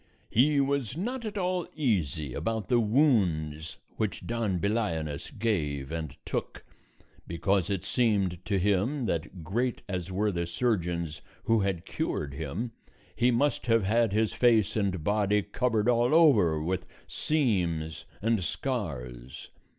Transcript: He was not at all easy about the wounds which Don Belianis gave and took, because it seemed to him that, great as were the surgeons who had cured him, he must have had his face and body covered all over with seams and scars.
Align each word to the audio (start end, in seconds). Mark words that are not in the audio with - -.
He 0.31 0.59
was 0.59 0.97
not 0.97 1.25
at 1.25 1.37
all 1.37 1.67
easy 1.75 2.33
about 2.33 2.69
the 2.69 2.79
wounds 2.79 3.77
which 3.97 4.25
Don 4.25 4.57
Belianis 4.57 5.29
gave 5.29 5.91
and 5.91 6.17
took, 6.25 6.65
because 7.27 7.69
it 7.69 7.83
seemed 7.83 8.43
to 8.45 8.57
him 8.57 9.05
that, 9.05 9.43
great 9.43 9.83
as 9.87 10.11
were 10.11 10.31
the 10.31 10.47
surgeons 10.47 11.21
who 11.43 11.59
had 11.59 11.85
cured 11.85 12.33
him, 12.33 12.71
he 13.15 13.29
must 13.29 13.67
have 13.67 13.83
had 13.83 14.11
his 14.11 14.33
face 14.33 14.75
and 14.75 15.03
body 15.03 15.43
covered 15.43 15.87
all 15.87 16.15
over 16.15 16.59
with 16.59 16.87
seams 17.05 18.05
and 18.23 18.43
scars. 18.43 19.51